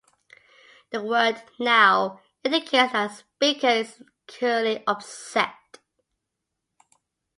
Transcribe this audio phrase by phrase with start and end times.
[0.89, 5.77] The word "now" indicates that the speaker is currently upset.